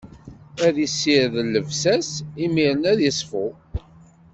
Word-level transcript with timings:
Ad 0.65 0.75
issired 0.85 1.33
llebsa-s, 1.53 2.09
imiren 2.45 2.83
ad 2.91 2.99
iṣfu. 3.09 3.45